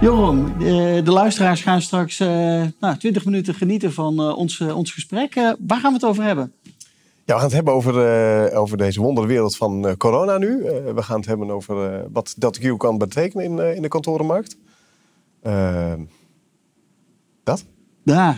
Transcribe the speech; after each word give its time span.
Joram, 0.00 0.58
de, 0.58 1.00
de 1.04 1.10
luisteraars 1.10 1.62
gaan 1.62 1.82
straks 1.82 2.20
uh, 2.20 2.28
nou, 2.80 2.96
20 2.96 3.24
minuten 3.24 3.54
genieten 3.54 3.92
van 3.92 4.20
uh, 4.20 4.36
ons, 4.36 4.58
uh, 4.58 4.76
ons 4.76 4.92
gesprek. 4.92 5.34
waar 5.34 5.80
gaan 5.80 5.92
we 5.92 5.92
het 5.92 6.04
over 6.04 6.22
hebben? 6.22 6.52
Ja, 6.62 6.72
we 7.24 7.32
gaan 7.32 7.42
het 7.42 7.52
hebben 7.52 7.74
over, 7.74 8.52
over 8.52 8.76
deze 8.76 9.00
wonderwereld 9.00 9.56
van 9.56 9.96
corona 9.96 10.38
nu. 10.38 10.62
we 10.94 11.02
gaan 11.02 11.16
het 11.16 11.26
hebben 11.26 11.50
over 11.50 12.04
wat 12.12 12.34
Delta 12.36 12.60
Q 12.60 12.78
kan 12.78 12.98
betekenen 12.98 13.44
in, 13.44 13.74
in 13.76 13.82
de 13.82 13.88
kantorenmarkt. 13.88 14.56
dat? 17.44 17.64
Ja, 18.02 18.36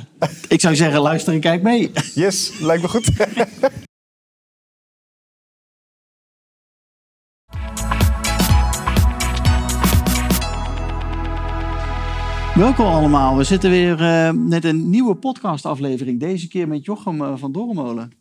ik 0.48 0.60
zou 0.60 0.76
zeggen, 0.76 1.00
luister 1.00 1.34
en 1.34 1.40
kijk 1.40 1.62
mee. 1.62 1.90
Yes, 2.14 2.58
lijkt 2.60 2.82
me 2.82 2.88
goed. 2.88 3.10
Welkom 12.54 12.86
allemaal. 12.86 13.36
We 13.36 13.44
zitten 13.44 13.70
weer 13.70 14.00
uh, 14.00 14.30
met 14.30 14.64
een 14.64 14.90
nieuwe 14.90 15.14
podcastaflevering. 15.14 16.20
Deze 16.20 16.48
keer 16.48 16.68
met 16.68 16.84
Jochem 16.84 17.22
uh, 17.22 17.32
van 17.36 17.52
Dormolen. 17.52 18.12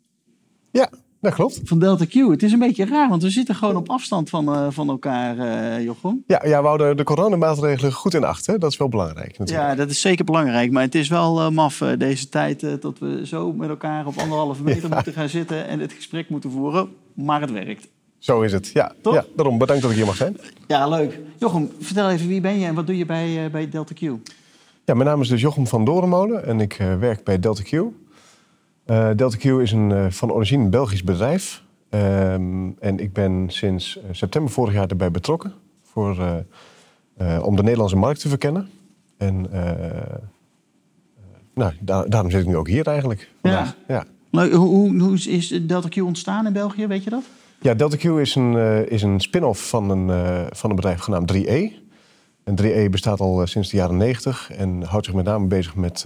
Ja, 0.72 0.90
dat 1.22 1.34
klopt. 1.34 1.62
Van 1.64 1.80
Delta 1.80 2.06
Q. 2.06 2.14
Het 2.14 2.44
is 2.44 2.52
een 2.52 2.60
beetje 2.60 2.86
raar, 2.86 3.10
want 3.10 3.24
we 3.24 3.30
zitten 3.30 3.56
gewoon 3.56 3.76
op 3.76 3.90
afstand 3.90 4.30
van, 4.30 4.50
uh, 4.50 4.68
van 4.70 4.90
elkaar, 4.90 5.82
Jochem. 5.82 6.24
Ja, 6.28 6.46
ja, 6.46 6.62
we 6.62 6.68
houden 6.68 6.98
de 6.98 7.04
coronamaatregelen 7.04 7.94
goed 7.94 8.14
in 8.14 8.24
acht. 8.24 8.46
Hè? 8.46 8.58
Dat 8.58 8.72
is 8.72 8.78
wel 8.78 8.90
belangrijk 8.90 9.38
natuurlijk. 9.38 9.70
Ja, 9.70 9.76
dat 9.76 9.90
is 9.90 10.02
zeker 10.02 10.26
belangrijk. 10.26 10.72
Maar 10.72 10.84
het 10.84 10.96
is 10.96 11.08
wel 11.08 11.52
maf 11.52 11.78
deze 11.98 12.30
tijd 12.30 12.82
dat 12.82 13.00
we 13.00 13.22
zo 13.26 13.54
met 13.54 13.70
elkaar 13.70 14.06
op 14.06 14.18
anderhalve 14.18 14.64
meter 14.64 14.90
ja. 14.90 14.96
moeten 14.96 15.14
gaan 15.14 15.30
zitten 15.30 15.68
en 15.68 15.80
het 15.80 15.94
gesprek 15.94 16.30
moeten 16.30 16.52
voeren. 16.52 16.90
Maar 17.14 17.42
het 17.42 17.52
werkt. 17.52 17.88
Zo 18.22 18.42
is 18.42 18.52
het, 18.52 18.68
ja. 18.68 18.92
Toch? 19.02 19.14
ja. 19.14 19.26
Daarom 19.36 19.58
bedankt 19.58 19.82
dat 19.82 19.92
ik 19.92 19.98
hier 19.98 20.06
mag 20.06 20.16
zijn. 20.16 20.38
Ja, 20.68 20.88
leuk. 20.88 21.20
Jochem, 21.38 21.72
vertel 21.80 22.10
even 22.10 22.28
wie 22.28 22.42
ben 22.42 22.60
je 22.60 22.66
en 22.66 22.76
wat 22.76 22.86
doe 22.86 22.98
je 22.98 23.06
bij, 23.06 23.46
uh, 23.46 23.52
bij 23.52 23.70
Delta 23.70 23.94
Q? 23.94 24.00
Ja, 24.00 24.94
mijn 24.94 25.04
naam 25.04 25.22
is 25.22 25.28
dus 25.28 25.42
Jochem 25.42 25.68
van 25.68 25.86
Dorenmolen 25.86 26.46
en 26.46 26.60
ik 26.60 26.80
uh, 26.80 26.98
werk 26.98 27.24
bij 27.24 27.40
Delta 27.40 27.64
Q. 27.64 27.72
Uh, 27.72 27.90
Delta 29.16 29.38
Q 29.38 29.44
is 29.44 29.72
een 29.72 30.12
van 30.12 30.32
origine 30.32 30.70
Belgisch 30.70 31.04
bedrijf. 31.04 31.64
Um, 31.90 32.76
en 32.80 33.00
ik 33.00 33.14
ben 33.14 33.46
sinds 33.48 34.00
september 34.12 34.52
vorig 34.52 34.74
jaar 34.74 34.88
erbij 34.88 35.12
betrokken 35.12 35.54
voor, 35.84 36.44
om 37.42 37.56
de 37.56 37.64
Nederlandse 37.64 37.96
markt 37.96 38.20
te 38.20 38.30
verkennen. 38.30 38.70
En 39.18 39.50
nou, 41.54 41.74
daar, 41.80 42.10
daarom 42.10 42.32
zit 42.32 42.42
ik 42.42 42.48
nu 42.48 42.56
ook 42.56 42.68
hier 42.68 42.88
eigenlijk. 42.88 43.32
Ja. 43.42 43.76
ja. 43.88 44.06
Leuk. 44.32 44.54
Hoe, 44.54 45.02
hoe 45.02 45.14
is 45.14 45.60
Delta 45.62 45.88
Q 45.88 45.98
ontstaan 45.98 46.46
in 46.46 46.54
België, 46.54 46.88
weet 46.88 47.04
je 47.04 47.10
dat? 47.10 47.24
Ja, 47.64 47.74
Delta 47.74 47.98
Q 47.98 48.04
is 48.04 48.36
een, 48.36 48.54
uh, 48.54 48.86
is 48.86 49.02
een 49.02 49.20
spin-off 49.20 49.70
van 49.70 49.90
een, 49.90 50.08
uh, 50.08 50.46
van 50.50 50.70
een 50.70 50.76
bedrijf 50.76 51.00
genaamd 51.00 51.34
3E. 51.34 51.72
En 52.44 52.56
3E 52.62 52.90
bestaat 52.90 53.20
al 53.20 53.42
uh, 53.42 53.48
sinds 53.48 53.70
de 53.70 53.78
jaren 53.78 53.98
90 53.98 54.52
en 54.52 54.84
houdt 54.84 55.06
zich 55.06 55.16
met 55.16 55.26
name 55.26 55.48
bezig 55.48 55.76
met, 55.76 56.06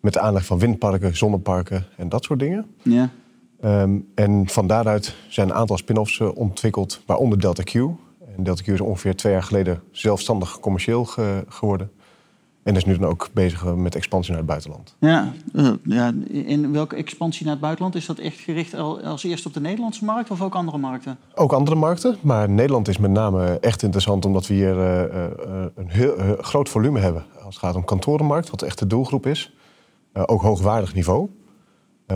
met 0.00 0.12
de 0.12 0.20
aanleg 0.20 0.44
van 0.44 0.58
windparken, 0.58 1.16
zonneparken 1.16 1.86
en 1.96 2.08
dat 2.08 2.24
soort 2.24 2.38
dingen. 2.38 2.66
Ja. 2.82 3.10
Um, 3.64 4.08
en 4.14 4.48
van 4.48 4.66
daaruit 4.66 5.14
zijn 5.28 5.48
een 5.48 5.54
aantal 5.54 5.76
spin-offs 5.76 6.20
ontwikkeld, 6.20 7.02
waaronder 7.06 7.40
Delta 7.40 7.62
Q. 7.62 7.74
En 8.36 8.44
Delta 8.44 8.62
Q 8.62 8.68
is 8.68 8.80
ongeveer 8.80 9.16
twee 9.16 9.32
jaar 9.32 9.42
geleden 9.42 9.82
zelfstandig 9.90 10.60
commercieel 10.60 11.04
ge 11.04 11.44
geworden. 11.48 11.90
En 12.64 12.76
is 12.76 12.84
nu 12.84 12.98
dan 12.98 13.08
ook 13.08 13.28
bezig 13.32 13.74
met 13.74 13.94
expansie 13.94 14.30
naar 14.30 14.40
het 14.40 14.48
buitenland. 14.48 14.96
Ja, 14.98 15.32
uh, 15.52 15.70
ja, 15.84 16.12
in 16.28 16.72
welke 16.72 16.96
expansie 16.96 17.44
naar 17.44 17.52
het 17.52 17.62
buitenland? 17.62 17.94
Is 17.94 18.06
dat 18.06 18.18
echt 18.18 18.38
gericht 18.38 18.74
als 18.74 19.24
eerst 19.24 19.46
op 19.46 19.54
de 19.54 19.60
Nederlandse 19.60 20.04
markt 20.04 20.30
of 20.30 20.42
ook 20.42 20.54
andere 20.54 20.78
markten? 20.78 21.18
Ook 21.34 21.52
andere 21.52 21.76
markten, 21.76 22.16
maar 22.20 22.50
Nederland 22.50 22.88
is 22.88 22.98
met 22.98 23.10
name 23.10 23.58
echt 23.60 23.82
interessant 23.82 24.24
omdat 24.24 24.46
we 24.46 24.54
hier 24.54 24.76
uh, 24.76 25.66
een 25.74 25.88
heel 25.88 26.36
groot 26.40 26.68
volume 26.68 27.00
hebben 27.00 27.24
als 27.44 27.54
het 27.54 27.64
gaat 27.64 27.74
om 27.74 27.84
kantorenmarkt, 27.84 28.50
wat 28.50 28.62
echt 28.62 28.78
de 28.78 28.86
doelgroep 28.86 29.26
is. 29.26 29.54
ook 30.12 30.42
hoogwaardig 30.42 30.94
niveau. 30.94 31.28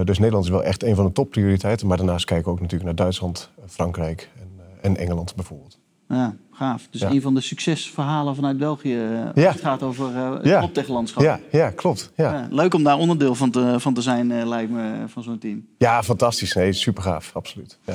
dus 0.05 0.19
Nederland 0.19 0.45
is 0.45 0.51
wel 0.51 0.65
echt 0.65 0.83
een 0.83 0.95
van 0.95 1.07
de 1.07 1.13
topprioriteiten, 1.13 1.87
maar 1.87 1.97
daarnaast 1.97 2.25
kijken 2.25 2.47
we 2.47 2.51
ook 2.51 2.61
natuurlijk 2.61 2.85
naar 2.85 3.05
Duitsland, 3.05 3.51
Frankrijk 3.67 4.31
en, 4.41 4.51
en 4.83 4.97
Engeland 4.97 5.35
bijvoorbeeld. 5.35 5.79
Ja, 6.09 6.37
gaaf. 6.53 6.87
Dus 6.91 7.01
een 7.01 7.21
van 7.21 7.35
de 7.35 7.41
succesverhalen 7.41 8.35
vanuit 8.35 8.57
België 8.57 8.95
ja. 9.35 9.51
het 9.51 9.61
gaat 9.61 9.83
over 9.83 10.11
uh, 10.11 10.35
het 10.35 10.45
ja. 10.45 10.59
proptechlandschap. 10.59 11.23
Ja, 11.23 11.41
ja 11.51 11.71
klopt. 11.71 12.13
Ja. 12.17 12.47
leuk 12.51 12.75
om 12.75 12.83
daar 12.83 12.99
onderdeel 12.99 13.35
van 13.35 13.51
te, 13.51 13.75
van 13.81 13.95
te 13.95 14.03
zijn, 14.03 14.31
uh, 14.31 14.47
lijkt 14.47 14.71
me, 14.71 15.05
van 15.07 15.23
zo'n 15.23 15.39
team. 15.39 15.67
Ja, 15.79 16.03
fantastisch. 16.03 16.55
Nee, 16.55 16.73
super 16.73 17.03
gaaf, 17.03 17.31
absoluut. 17.35 17.79
Ja. 17.85 17.95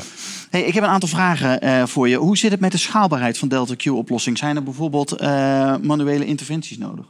Hey, 0.50 0.62
ik 0.62 0.73
heb 0.73 0.84
een 0.84 0.90
aantal 0.90 1.09
vragen 1.09 1.66
uh, 1.66 1.85
voor 1.85 2.09
je. 2.09 2.16
Hoe 2.16 2.38
zit 2.38 2.52
het 2.52 2.59
met 2.59 2.72
de 2.72 2.78
schaalbaarheid 2.78 3.38
van 3.38 3.47
Delta 3.47 3.75
Q-oplossing? 3.75 4.38
Zijn 4.38 4.56
er 4.56 4.63
bijvoorbeeld 4.63 5.22
manuele 5.81 6.25
interventies 6.25 6.78
nodig? 6.78 7.06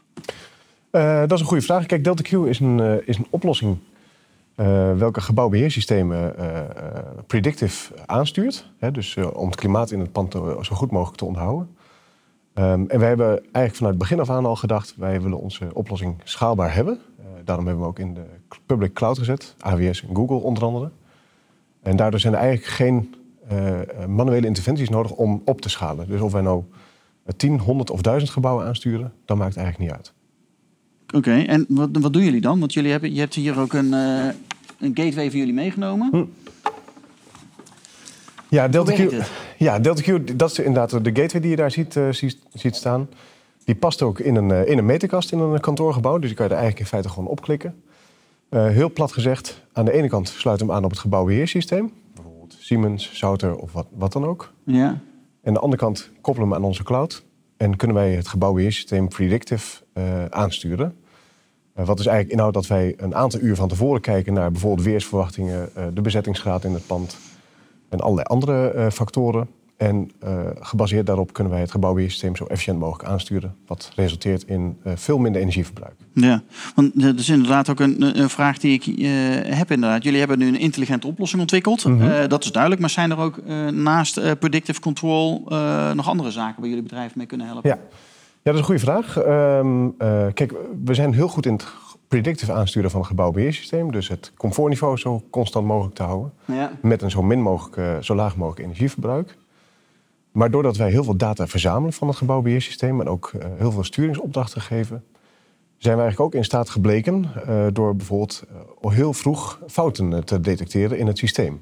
dat 0.91 1.31
is 1.31 1.39
een 1.39 1.45
goede 1.45 1.63
vraag. 1.63 1.85
Kijk, 1.85 2.03
Delta 2.03 2.21
Q 2.21 2.31
is 2.31 2.59
een, 2.59 3.01
is 3.05 3.17
een 3.17 3.27
oplossing 3.29 3.77
uh, 4.55 4.97
welke 4.97 5.21
gebouwbeheersystemen 5.21 6.35
uh, 6.39 6.59
predictive 7.27 7.93
aanstuurt. 8.05 8.71
Hè, 8.77 8.91
dus 8.91 9.17
om 9.17 9.45
het 9.45 9.55
klimaat 9.55 9.91
in 9.91 9.99
het 9.99 10.11
pand 10.11 10.33
zo 10.61 10.75
goed 10.75 10.91
mogelijk 10.91 11.17
te 11.17 11.25
onderhouden. 11.25 11.75
Um, 12.53 12.89
en 12.89 12.99
wij 12.99 13.07
hebben 13.07 13.27
eigenlijk 13.27 13.75
vanuit 13.75 13.93
het 13.93 13.97
begin 13.97 14.19
af 14.19 14.29
aan 14.29 14.45
al 14.45 14.55
gedacht... 14.55 14.93
wij 14.97 15.21
willen 15.21 15.39
onze 15.39 15.73
oplossing 15.73 16.21
schaalbaar 16.23 16.73
hebben. 16.73 16.99
daarom 17.43 17.65
hebben 17.65 17.83
we 17.83 17.89
ook 17.89 17.99
in 17.99 18.13
de 18.13 18.25
public 18.65 18.93
cloud 18.93 19.17
gezet. 19.17 19.55
AWS 19.59 20.03
en 20.03 20.15
Google 20.15 20.35
onder 20.37 20.63
andere. 20.63 20.91
En 21.81 21.95
daardoor 21.95 22.19
zijn 22.19 22.33
er 22.33 22.39
eigenlijk 22.39 22.71
geen 22.71 23.15
manuele 24.07 24.47
interventies 24.47 24.89
nodig 24.89 25.11
om 25.11 25.41
op 25.45 25.61
te 25.61 25.69
schalen. 25.69 26.07
Dus 26.07 26.21
of 26.21 26.31
wij 26.31 26.41
nou 26.41 26.63
10, 27.37 27.59
100 27.59 27.89
of 27.89 28.01
1000 28.01 28.31
gebouwen 28.31 28.65
aansturen... 28.65 29.13
dan 29.25 29.37
maakt 29.37 29.57
eigenlijk 29.57 29.89
niet 29.89 29.97
uit. 29.97 30.13
Oké, 31.13 31.39
en 31.41 31.65
wat, 31.67 31.89
wat 31.91 32.13
doen 32.13 32.23
jullie 32.23 32.41
dan? 32.41 32.59
Want 32.59 32.73
jullie 32.73 32.91
hebben, 32.91 33.13
je 33.13 33.19
hebt 33.19 33.33
hier 33.33 33.59
ook 33.59 33.73
een, 33.73 33.93
uh, 33.93 34.25
een 34.79 34.91
gateway 34.93 35.29
voor 35.29 35.39
jullie 35.39 35.53
meegenomen. 35.53 36.09
Hm. 36.11 36.25
Ja, 38.49 38.67
Delta 38.67 38.93
Q, 38.93 39.11
ja, 39.57 39.79
Delta 39.79 40.01
Q, 40.01 40.37
dat 40.37 40.51
is 40.51 40.59
inderdaad 40.59 40.89
de 41.03 41.09
gateway 41.13 41.41
die 41.41 41.49
je 41.49 41.55
daar 41.55 41.71
ziet, 41.71 41.95
uh, 41.95 42.09
ziet, 42.09 42.37
ziet, 42.53 42.75
staan. 42.75 43.09
Die 43.63 43.75
past 43.75 44.01
ook 44.01 44.19
in 44.19 44.35
een, 44.35 44.49
uh, 44.49 44.67
in 44.67 44.77
een 44.77 44.85
meterkast 44.85 45.31
in 45.31 45.39
een 45.39 45.59
kantoorgebouw. 45.59 46.17
Dus 46.17 46.27
die 46.27 46.35
kan 46.35 46.45
je 46.45 46.51
er 46.51 46.57
eigenlijk 46.57 46.85
in 46.85 46.91
feite 46.91 47.09
gewoon 47.09 47.29
opklikken. 47.29 47.83
heel 48.49 48.91
plat 48.91 49.11
gezegd, 49.11 49.61
aan 49.73 49.85
de 49.85 49.91
ene 49.91 50.07
kant 50.07 50.27
sluit 50.27 50.59
hem 50.59 50.71
aan 50.71 50.83
op 50.83 50.89
het 50.89 50.99
gebouwbeheersysteem. 50.99 51.91
Bijvoorbeeld 52.13 52.55
Siemens, 52.59 53.09
Souter 53.13 53.55
of 53.55 53.73
wat, 53.73 53.87
wat 53.91 54.13
dan 54.13 54.25
ook. 54.25 54.53
Ja. 54.63 54.87
En 54.87 54.99
aan 55.43 55.53
de 55.53 55.59
andere 55.59 55.81
kant 55.81 56.09
koppelen 56.21 56.47
we 56.47 56.53
hem 56.53 56.63
aan 56.63 56.69
onze 56.69 56.83
cloud. 56.83 57.23
En 57.57 57.75
kunnen 57.75 57.95
wij 57.95 58.11
het 58.13 58.27
gebouwbeheersysteem 58.27 59.07
predictive 59.07 59.83
aansturen. 60.29 60.95
Uh, 61.79 61.85
wat 61.85 61.97
dus 61.97 62.05
eigenlijk 62.05 62.35
inhoudt 62.35 62.55
dat 62.55 62.67
wij 62.67 62.93
een 62.97 63.15
aantal 63.15 63.39
uur 63.39 63.55
van 63.55 63.67
tevoren 63.67 64.01
kijken 64.01 64.33
naar 64.33 64.51
bijvoorbeeld 64.51 64.87
weersverwachtingen, 64.87 65.69
uh, 65.77 65.83
de 65.93 66.01
bezettingsgraad 66.01 66.63
in 66.63 66.73
het 66.73 66.87
pand 66.87 67.17
en 67.89 67.99
allerlei 67.99 68.27
andere 68.27 68.73
uh, 68.75 68.89
factoren. 68.89 69.47
En 69.77 70.11
gebaseerd 70.59 71.05
daarop 71.05 71.33
kunnen 71.33 71.53
wij 71.53 71.61
het 71.61 71.71
gebouwbeheersysteem 71.71 72.35
zo 72.35 72.45
efficiënt 72.45 72.79
mogelijk 72.79 73.09
aansturen, 73.09 73.55
wat 73.67 73.91
resulteert 73.95 74.43
in 74.43 74.77
veel 74.83 75.17
minder 75.17 75.41
energieverbruik. 75.41 75.93
Ja, 76.13 76.43
want 76.75 77.01
dat 77.01 77.19
is 77.19 77.29
inderdaad 77.29 77.69
ook 77.69 77.79
een, 77.79 78.19
een 78.19 78.29
vraag 78.29 78.57
die 78.57 78.73
ik 78.73 78.83
heb 79.55 79.71
inderdaad. 79.71 80.03
Jullie 80.03 80.19
hebben 80.19 80.39
nu 80.39 80.47
een 80.47 80.59
intelligente 80.59 81.07
oplossing 81.07 81.41
ontwikkeld, 81.41 81.85
mm 81.85 81.99
-hmm. 81.99 82.27
dat 82.27 82.43
is 82.43 82.51
duidelijk. 82.51 82.81
Maar 82.81 82.89
zijn 82.89 83.11
er 83.11 83.17
ook 83.17 83.45
naast 83.71 84.39
predictive 84.39 84.79
control 84.79 85.43
nog 85.93 86.07
andere 86.07 86.31
zaken 86.31 86.59
waar 86.59 86.69
jullie 86.69 86.83
bedrijf 86.83 87.15
mee 87.15 87.25
kunnen 87.25 87.47
helpen? 87.47 87.69
Ja. 87.69 87.79
Ja, 88.43 88.51
dat 88.51 88.53
is 88.53 88.59
een 88.59 88.79
goede 88.79 88.91
vraag. 88.91 89.17
Um, 89.25 89.85
uh, 89.85 90.25
kijk, 90.33 90.53
we 90.83 90.93
zijn 90.93 91.13
heel 91.13 91.27
goed 91.27 91.45
in 91.45 91.53
het 91.53 91.67
predictive 92.07 92.53
aansturen 92.53 92.91
van 92.91 92.99
het 92.99 93.09
gebouwbeheersysteem. 93.09 93.91
Dus 93.91 94.07
het 94.07 94.31
comfortniveau 94.37 94.97
zo 94.97 95.23
constant 95.29 95.65
mogelijk 95.65 95.95
te 95.95 96.03
houden. 96.03 96.33
Ja. 96.45 96.71
Met 96.81 97.01
een 97.01 97.11
zo, 97.11 97.21
min 97.21 97.41
mogelijk, 97.41 97.75
uh, 97.77 97.97
zo 98.01 98.15
laag 98.15 98.35
mogelijk 98.35 98.65
energieverbruik. 98.65 99.37
Maar 100.31 100.51
doordat 100.51 100.77
wij 100.77 100.89
heel 100.89 101.03
veel 101.03 101.15
data 101.15 101.47
verzamelen 101.47 101.93
van 101.93 102.07
het 102.07 102.17
gebouwbeheersysteem... 102.17 103.01
en 103.01 103.07
ook 103.07 103.31
uh, 103.35 103.43
heel 103.57 103.71
veel 103.71 103.83
sturingsopdrachten 103.83 104.61
geven... 104.61 105.03
zijn 105.77 105.95
we 105.95 106.01
eigenlijk 106.01 106.19
ook 106.19 106.39
in 106.39 106.45
staat 106.45 106.69
gebleken... 106.69 107.25
door 107.73 107.95
bijvoorbeeld 107.95 108.43
heel 108.81 109.13
vroeg 109.13 109.59
fouten 109.67 110.25
te 110.25 110.39
detecteren 110.39 110.97
in 110.97 111.07
het 111.07 111.17
systeem. 111.17 111.61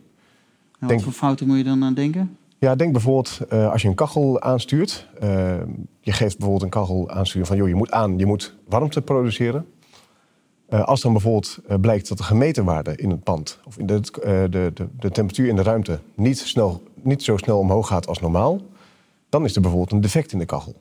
wat 0.80 0.90
Denk... 0.90 1.02
voor 1.02 1.12
fouten 1.12 1.48
moet 1.48 1.58
je 1.58 1.64
dan 1.64 1.84
aan 1.84 1.94
denken? 1.94 2.38
Ja, 2.62 2.76
denk 2.76 2.92
bijvoorbeeld 2.92 3.40
uh, 3.54 3.72
als 3.72 3.82
je 3.82 3.88
een 3.88 3.96
kachel 3.96 4.42
aanstuurt. 4.42 5.08
Uh, 5.24 5.30
je 6.00 6.12
geeft 6.12 6.38
bijvoorbeeld 6.38 6.62
een 6.62 6.80
kachel 6.80 7.10
aansturen 7.10 7.48
van... 7.48 7.58
joh, 7.58 7.68
je 7.68 7.76
moet 7.76 7.92
aan, 7.92 8.18
je 8.18 8.26
moet 8.26 8.56
warmte 8.68 9.02
produceren. 9.02 9.66
Uh, 10.70 10.84
als 10.84 11.02
dan 11.02 11.12
bijvoorbeeld 11.12 11.60
blijkt 11.82 12.08
dat 12.08 12.18
de 12.18 12.24
gemeten 12.24 12.66
waarde 12.66 12.96
in 12.96 13.10
het 13.10 13.24
pand... 13.24 13.60
of 13.66 13.78
in 13.78 13.86
de, 13.86 14.00
de, 14.00 14.48
de, 14.50 14.88
de, 15.00 15.12
temperatuur 15.12 15.48
in 15.48 15.56
de 15.56 15.64
ruimte 15.64 16.00
niet, 16.16 16.40
snel, 16.40 16.84
niet 17.02 17.24
zo 17.24 17.38
snel 17.38 17.60
omhoog 17.60 17.88
gaat 17.88 18.08
als 18.08 18.20
normaal... 18.20 18.62
dan 19.30 19.44
is 19.44 19.56
er 19.56 19.62
bijvoorbeeld 19.62 19.92
een 19.92 20.02
defect 20.02 20.32
in 20.32 20.40
de 20.40 20.46
kachel. 20.46 20.76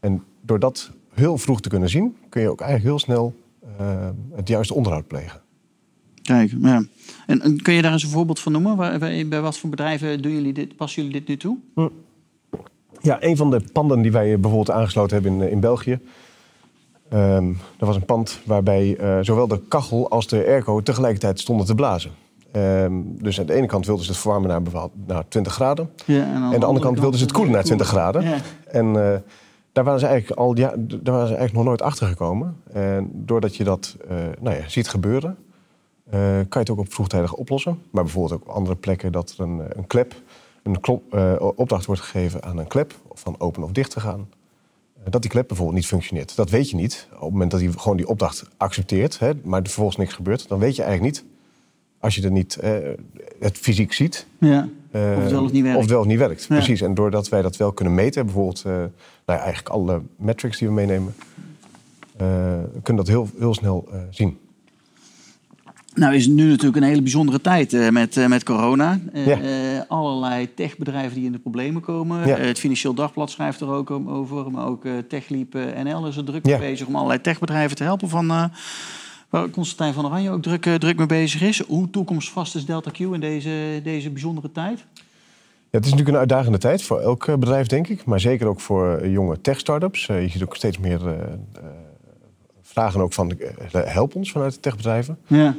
En 0.00 0.24
door 0.40 0.58
dat 0.58 0.90
heel 1.12 1.38
vroeg 1.38 1.60
te 1.60 1.68
kunnen 1.68 1.88
zien... 1.88 2.16
kun 2.28 2.42
je 2.42 2.50
ook 2.50 2.60
eigenlijk 2.60 2.90
heel 2.90 3.04
snel 3.04 3.34
het 4.34 4.48
juiste 4.48 4.74
onderhoud 4.74 5.06
plegen. 5.06 5.40
Kijk, 6.24 6.52
ja. 6.60 6.82
En, 7.26 7.40
en, 7.40 7.62
kun 7.62 7.74
je 7.74 7.82
daar 7.82 7.92
eens 7.92 8.02
een 8.02 8.08
voorbeeld 8.08 8.40
van 8.40 8.52
noemen? 8.52 8.76
Waar, 8.76 8.98
bij 8.98 9.40
wat 9.40 9.58
voor 9.58 9.70
bedrijven 9.70 10.22
doen 10.22 10.32
jullie 10.32 10.52
dit, 10.52 10.76
passen 10.76 11.02
jullie 11.02 11.18
dit 11.18 11.28
nu 11.28 11.36
toe? 11.36 11.58
Hm. 11.74 11.88
Ja, 13.00 13.16
een 13.20 13.36
van 13.36 13.50
de 13.50 13.60
panden 13.72 14.02
die 14.02 14.12
wij 14.12 14.40
bijvoorbeeld 14.40 14.70
aangesloten 14.70 15.22
hebben 15.22 15.42
in, 15.42 15.50
in 15.50 15.60
België. 15.60 15.98
Um, 17.12 17.58
dat 17.76 17.88
was 17.88 17.96
een 17.96 18.04
pand 18.04 18.40
waarbij 18.44 18.98
uh, 19.00 19.18
zowel 19.20 19.48
de 19.48 19.60
kachel 19.68 20.10
als 20.10 20.26
de 20.26 20.44
airco 20.46 20.80
tegelijkertijd 20.80 21.40
stonden 21.40 21.66
te 21.66 21.74
blazen. 21.74 22.10
Um, 22.56 23.22
dus 23.22 23.40
aan 23.40 23.46
de 23.46 23.52
ene 23.52 23.66
kant 23.66 23.86
wilden 23.86 24.04
ze 24.04 24.10
het 24.10 24.20
verwarmen 24.20 24.48
naar, 24.48 24.88
naar 25.06 25.28
20 25.28 25.52
graden. 25.52 25.90
Ja, 26.06 26.22
en, 26.22 26.34
aan 26.34 26.60
de, 26.60 26.66
andere 26.66 26.86
kant, 26.86 27.00
wilden 27.00 27.18
ze 27.18 27.24
het 27.24 27.34
koelen 27.34 27.52
naar 27.52 27.64
20 27.64 27.86
graden. 27.86 28.22
Ja. 28.22 28.36
En 28.66 28.86
uh, 28.86 29.14
daar 29.72 29.84
waren 29.84 30.00
ze 30.00 30.06
eigenlijk 30.06 30.40
al 30.40 30.56
ja, 30.56 30.74
daar 30.76 31.14
waren 31.14 31.28
ze 31.28 31.34
eigenlijk 31.34 31.52
nog 31.52 31.64
nooit 31.64 31.82
achter 31.82 32.06
gekomen. 32.06 32.56
En 32.72 33.10
doordat 33.12 33.56
je 33.56 33.64
dat 33.64 33.96
uh, 34.10 34.16
nou 34.40 34.56
ja, 34.56 34.68
ziet 34.68 34.88
gebeuren, 34.88 35.36
uh, 36.14 36.20
kan 36.20 36.46
je 36.48 36.58
het 36.58 36.70
ook 36.70 36.78
op 36.78 36.92
vroegtijdig 36.92 37.34
oplossen. 37.34 37.82
Maar 37.90 38.02
bijvoorbeeld 38.02 38.40
ook 38.40 38.48
op 38.48 38.54
andere 38.54 38.76
plekken 38.76 39.12
dat 39.12 39.34
er 39.36 39.44
een, 39.44 39.60
eh, 39.60 39.66
een 39.70 39.86
klep, 39.86 40.14
een 40.62 40.80
klop, 40.80 41.14
uh, 41.14 41.34
opdracht 41.38 41.86
wordt 41.86 42.00
gegeven 42.00 42.42
aan 42.42 42.58
een 42.58 42.66
klep, 42.66 42.94
of 43.08 43.20
van 43.20 43.34
open 43.38 43.62
of 43.62 43.70
dicht 43.70 43.90
te 43.90 44.00
gaan. 44.00 44.28
dat 45.10 45.22
die 45.22 45.30
klep 45.30 45.48
bijvoorbeeld 45.48 45.78
niet 45.78 45.86
functioneert. 45.86 46.36
Dat 46.36 46.50
weet 46.50 46.70
je 46.70 46.76
niet. 46.76 47.08
Op 47.12 47.20
het 47.20 47.30
moment 47.30 47.50
dat 47.50 47.60
hij 47.60 47.70
gewoon 47.76 47.96
die 47.96 48.08
opdracht 48.08 48.48
accepteert, 48.56 49.18
hè, 49.18 49.32
maar 49.42 49.58
er 49.58 49.66
vervolgens 49.66 49.96
niks 49.96 50.12
gebeurt, 50.12 50.48
dan 50.48 50.58
weet 50.58 50.76
je 50.76 50.82
eigenlijk 50.82 51.14
niet, 51.14 51.24
als 51.98 52.14
je 52.14 52.22
er 52.22 52.30
niet 52.30 52.58
het 53.38 53.58
fysiek 53.58 53.92
ziet, 53.92 54.26
ja. 54.38 54.68
of 54.92 55.00
het 55.00 55.30
wel 55.30 55.44
of 55.44 55.52
niet 55.52 55.62
werkt. 55.62 55.76
Of 55.76 55.82
het 55.82 55.90
wel 55.90 56.00
of 56.00 56.06
niet 56.06 56.18
werkt. 56.18 56.46
Precies. 56.46 56.80
En 56.80 56.94
doordat 56.94 57.28
wij 57.28 57.42
dat 57.42 57.56
wel 57.56 57.72
kunnen 57.72 57.94
meten, 57.94 58.24
bijvoorbeeld 58.24 58.64
nou 58.64 58.90
ja, 59.26 59.38
eigenlijk 59.38 59.68
alle 59.68 60.02
metrics 60.16 60.58
die 60.58 60.68
we 60.68 60.74
meenemen, 60.74 61.14
kunnen 62.82 63.04
dat 63.04 63.08
heel, 63.08 63.28
heel 63.38 63.54
snel 63.54 63.88
zien. 64.10 64.38
Nou 65.94 66.14
is 66.14 66.24
het 66.24 66.34
nu 66.34 66.48
natuurlijk 66.48 66.76
een 66.76 66.82
hele 66.82 67.02
bijzondere 67.02 67.40
tijd 67.40 67.72
uh, 67.72 67.88
met, 67.88 68.16
uh, 68.16 68.26
met 68.26 68.42
corona. 68.42 69.00
Uh, 69.14 69.26
ja. 69.26 69.84
allerlei 69.88 70.54
techbedrijven 70.54 71.14
die 71.14 71.24
in 71.24 71.32
de 71.32 71.38
problemen 71.38 71.82
komen. 71.82 72.26
Ja. 72.26 72.36
het 72.36 72.58
Financieel 72.58 72.94
Dagblad 72.94 73.30
schrijft 73.30 73.60
er 73.60 73.68
ook 73.68 73.90
over. 73.90 74.50
Maar 74.50 74.66
ook 74.66 74.84
TechLeap 75.08 75.52
NL 75.84 76.06
is 76.06 76.16
er 76.16 76.24
druk 76.24 76.44
mee 76.44 76.58
bezig 76.58 76.86
om 76.86 76.96
allerlei 76.96 77.20
techbedrijven 77.20 77.76
te 77.76 77.82
helpen. 77.82 78.08
Van, 78.08 78.50
waar 79.28 79.50
Constantijn 79.50 79.94
van 79.94 80.06
Oranje 80.06 80.30
ook 80.30 80.42
druk, 80.42 80.62
druk 80.62 80.96
mee 80.96 81.06
bezig 81.06 81.42
is. 81.42 81.60
Hoe 81.60 81.90
toekomstvast 81.90 82.54
is 82.54 82.66
Delta 82.66 82.90
Q 82.90 82.98
in 82.98 83.20
deze, 83.20 83.80
deze 83.82 84.10
bijzondere 84.10 84.52
tijd? 84.52 84.84
Ja, 85.70 85.80
het 85.80 85.84
is 85.84 85.90
natuurlijk 85.90 86.08
een 86.08 86.20
uitdagende 86.20 86.58
tijd 86.58 86.82
voor 86.82 87.00
elk 87.00 87.38
bedrijf, 87.38 87.66
denk 87.66 87.88
ik. 87.88 88.04
Maar 88.04 88.20
zeker 88.20 88.46
ook 88.46 88.60
voor 88.60 89.08
jonge 89.08 89.40
tech-startups. 89.40 90.06
je 90.06 90.28
ziet 90.28 90.42
ook 90.42 90.56
steeds 90.56 90.78
meer 90.78 91.00
vragen 92.62 93.00
ook 93.00 93.12
van 93.12 93.32
help 93.72 94.14
ons 94.14 94.32
vanuit 94.32 94.54
de 94.54 94.60
techbedrijven. 94.60 95.18
Ja. 95.26 95.54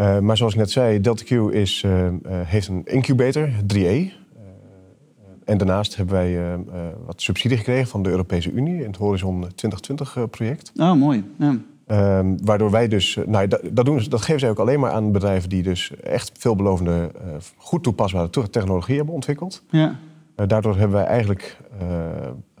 Uh, 0.00 0.18
maar 0.18 0.36
zoals 0.36 0.52
ik 0.52 0.58
net 0.58 0.70
zei, 0.70 1.00
DeltaQ 1.00 1.52
is, 1.52 1.82
uh, 1.82 2.06
uh, 2.06 2.10
heeft 2.26 2.68
een 2.68 2.84
incubator, 2.84 3.48
3E. 3.74 4.12
en 5.44 5.58
daarnaast 5.58 5.96
hebben 5.96 6.14
wij 6.14 6.58
wat 7.06 7.22
subsidie 7.22 7.56
gekregen 7.56 7.88
van 7.88 8.02
de 8.02 8.10
Europese 8.10 8.50
Unie 8.50 8.78
in 8.78 8.86
het 8.86 8.96
Horizon 8.96 9.44
2020-project. 9.44 10.72
Oh, 10.76 10.92
mooi. 10.92 11.24
Ja. 11.38 11.56
Ehm, 11.86 12.36
waardoor 12.42 12.70
wij 12.70 12.88
dus, 12.88 13.18
nou, 13.26 13.48
dat, 13.48 13.60
dat, 13.72 13.84
doen, 13.84 14.02
dat 14.08 14.22
geven 14.22 14.40
zij 14.40 14.50
ook 14.50 14.58
alleen 14.58 14.80
maar 14.80 14.90
aan 14.90 15.12
bedrijven 15.12 15.48
die 15.48 15.62
dus 15.62 15.92
echt 15.96 16.30
veelbelovende, 16.38 17.10
goed 17.56 17.82
toepasbare 17.82 18.30
technologie 18.50 18.96
hebben 18.96 19.14
ontwikkeld. 19.14 19.62
Ja. 19.70 19.96
daardoor 20.34 20.76
hebben 20.76 20.96
wij 20.96 21.06
eigenlijk 21.06 21.56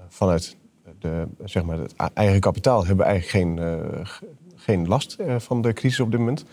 vanuit 0.08 0.56
de, 0.98 1.26
zeg 1.44 1.64
maar 1.64 1.78
het 1.78 1.94
eigen 2.14 2.40
kapitaal 2.40 2.86
hebben 2.86 3.06
we 3.06 3.12
eigenlijk 3.12 3.58
geen, 3.58 3.80
geen 4.54 4.88
last 4.88 5.16
van 5.38 5.62
de 5.62 5.72
crisis 5.72 6.00
op 6.00 6.10
dit 6.10 6.20
moment. 6.20 6.44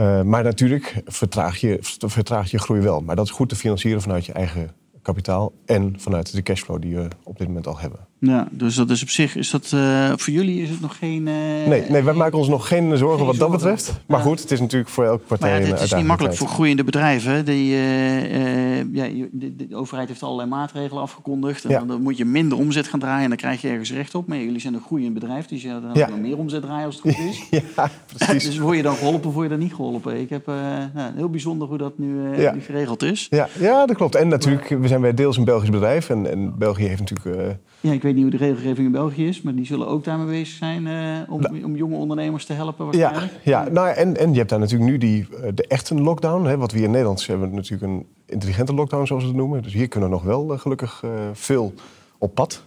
Uh, 0.00 0.22
maar 0.22 0.42
natuurlijk 0.42 1.02
vertraag 1.04 1.56
je, 1.56 1.78
vertraag 2.06 2.50
je 2.50 2.58
groei 2.58 2.80
wel. 2.80 3.00
Maar 3.00 3.16
dat 3.16 3.24
is 3.24 3.30
goed 3.30 3.48
te 3.48 3.56
financieren 3.56 4.02
vanuit 4.02 4.26
je 4.26 4.32
eigen 4.32 4.70
kapitaal 5.02 5.52
en 5.64 6.00
vanuit 6.00 6.32
de 6.32 6.42
cashflow 6.42 6.82
die 6.82 6.94
we 6.94 7.08
op 7.24 7.38
dit 7.38 7.46
moment 7.46 7.66
al 7.66 7.78
hebben. 7.78 8.09
Ja, 8.20 8.48
dus 8.50 8.74
dat 8.74 8.90
is 8.90 9.02
op 9.02 9.08
zich, 9.08 9.36
is 9.36 9.50
dat, 9.50 9.70
uh, 9.74 10.12
voor 10.16 10.32
jullie 10.32 10.62
is 10.62 10.68
het 10.68 10.80
nog 10.80 10.96
geen... 10.98 11.26
Uh, 11.26 11.34
nee, 11.66 11.84
nee, 11.88 12.02
wij 12.02 12.14
maken 12.14 12.38
ons 12.38 12.48
nog 12.48 12.68
geen 12.68 12.96
zorgen 12.96 13.26
wat 13.26 13.36
dat 13.36 13.50
betreft. 13.50 14.00
Maar 14.06 14.20
goed, 14.20 14.40
het 14.40 14.50
is 14.50 14.60
natuurlijk 14.60 14.90
voor 14.90 15.04
elke 15.04 15.24
partij 15.26 15.50
maar 15.50 15.60
ja, 15.60 15.66
Het 15.66 15.80
is 15.80 15.92
niet 15.92 16.06
makkelijk 16.06 16.36
voor 16.36 16.48
groeiende 16.48 16.84
bedrijven. 16.84 17.44
Die, 17.44 17.72
uh, 17.72 18.94
ja, 18.94 19.08
de, 19.32 19.56
de, 19.56 19.76
overheid 19.76 20.08
heeft 20.08 20.22
allerlei 20.22 20.48
maatregelen 20.48 21.02
afgekondigd. 21.02 21.64
En 21.64 21.70
ja. 21.70 21.84
dan 21.84 22.02
moet 22.02 22.16
je 22.16 22.24
minder 22.24 22.58
omzet 22.58 22.86
gaan 22.86 23.00
draaien 23.00 23.22
en 23.22 23.28
dan 23.28 23.38
krijg 23.38 23.60
je 23.60 23.68
ergens 23.68 23.92
recht 23.92 24.14
op. 24.14 24.26
Maar 24.26 24.38
jullie 24.38 24.60
zijn 24.60 24.74
een 24.74 24.82
groeiend 24.86 25.14
bedrijf, 25.14 25.46
dus 25.46 25.62
je 25.62 25.68
dan 25.68 25.90
ja. 25.94 26.08
meer 26.16 26.38
omzet 26.38 26.62
draaien 26.62 26.86
als 26.86 27.00
het 27.02 27.14
goed 27.14 27.26
is. 27.26 27.46
ja, 27.76 27.90
precies. 28.16 28.44
dus 28.48 28.58
word 28.58 28.76
je 28.76 28.82
dan 28.82 28.96
geholpen 28.96 29.28
of 29.28 29.34
word 29.34 29.44
je 29.44 29.50
dan 29.50 29.62
niet 29.62 29.74
geholpen? 29.74 30.20
Ik 30.20 30.30
heb 30.30 30.46
nou, 30.46 31.12
heel 31.16 31.30
bijzonder 31.30 31.68
hoe 31.68 31.78
dat 31.78 31.98
nu, 31.98 32.36
nu, 32.36 32.60
geregeld 32.60 33.02
is. 33.02 33.26
Ja, 33.30 33.48
ja, 33.58 33.86
dat 33.86 33.96
klopt. 33.96 34.14
En 34.14 34.28
natuurlijk, 34.28 34.68
we 34.68 34.88
zijn 34.88 35.00
bij 35.00 35.14
deels 35.14 35.36
een 35.36 35.44
Belgisch 35.44 35.70
bedrijf. 35.70 36.10
En, 36.10 36.30
en 36.30 36.58
België 36.58 36.84
heeft 36.84 37.00
natuurlijk 37.10 37.58
ja, 37.80 37.92
ik 37.92 38.02
weet 38.02 38.14
niet 38.14 38.22
hoe 38.22 38.30
de 38.30 38.36
regelgeving 38.36 38.86
in 38.86 38.92
België 38.92 39.28
is, 39.28 39.42
maar 39.42 39.54
die 39.54 39.66
zullen 39.66 39.86
ook 39.86 40.04
daarmee 40.04 40.26
bezig 40.26 40.56
zijn 40.56 40.86
uh, 40.86 41.32
om, 41.32 41.40
nou. 41.40 41.64
om, 41.64 41.76
jonge 41.76 41.96
ondernemers 41.96 42.44
te 42.44 42.52
helpen 42.52 42.84
waarschijnlijk. 42.84 43.32
Ja, 43.44 43.62
ja 43.64 43.70
nou, 43.70 43.88
en, 43.88 44.16
en 44.16 44.30
je 44.32 44.38
hebt 44.38 44.50
daar 44.50 44.58
natuurlijk 44.58 44.90
nu 44.90 44.98
die, 44.98 45.28
eh, 45.42 45.50
de 45.54 45.66
echte 45.66 45.94
lockdown. 45.94 46.44
Hè, 46.44 46.56
wat 46.56 46.70
we 46.70 46.76
hier 46.76 46.86
in 46.86 46.92
Nederland 46.92 47.26
hebben 47.26 47.54
natuurlijk 47.54 47.92
een 47.92 48.06
intelligente 48.26 48.74
lockdown, 48.74 49.06
zoals 49.06 49.22
we 49.22 49.28
het 49.28 49.38
noemen. 49.38 49.62
Dus 49.62 49.72
hier 49.72 49.88
kunnen 49.88 50.10
nog 50.10 50.22
wel 50.22 50.52
uh, 50.52 50.58
gelukkig 50.58 51.04
veel 51.32 51.74
op 52.18 52.34
pad. 52.34 52.64